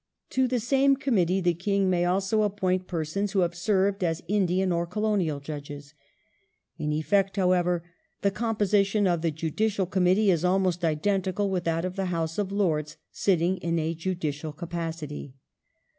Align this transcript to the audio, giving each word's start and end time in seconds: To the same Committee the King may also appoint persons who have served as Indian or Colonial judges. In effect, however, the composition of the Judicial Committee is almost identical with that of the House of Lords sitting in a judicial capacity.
To 0.31 0.47
the 0.47 0.59
same 0.59 0.95
Committee 0.95 1.41
the 1.41 1.53
King 1.53 1.87
may 1.87 2.05
also 2.05 2.41
appoint 2.41 2.87
persons 2.87 3.33
who 3.33 3.41
have 3.41 3.53
served 3.53 4.03
as 4.03 4.23
Indian 4.27 4.71
or 4.71 4.87
Colonial 4.87 5.39
judges. 5.39 5.93
In 6.79 6.91
effect, 6.91 7.37
however, 7.37 7.83
the 8.23 8.31
composition 8.31 9.05
of 9.05 9.21
the 9.21 9.29
Judicial 9.29 9.85
Committee 9.85 10.31
is 10.31 10.43
almost 10.43 10.83
identical 10.83 11.51
with 11.51 11.65
that 11.65 11.85
of 11.85 11.97
the 11.97 12.05
House 12.05 12.39
of 12.39 12.51
Lords 12.51 12.97
sitting 13.11 13.57
in 13.57 13.77
a 13.77 13.93
judicial 13.93 14.51
capacity. 14.51 15.35